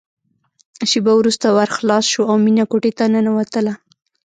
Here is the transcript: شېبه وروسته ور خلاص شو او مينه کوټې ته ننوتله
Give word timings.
شېبه 0.89 1.13
وروسته 1.17 1.45
ور 1.57 1.69
خلاص 1.77 2.05
شو 2.11 2.21
او 2.29 2.35
مينه 2.45 2.63
کوټې 2.71 2.91
ته 2.97 3.05
ننوتله 3.13 3.73